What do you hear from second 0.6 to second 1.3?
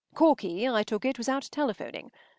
I took it, was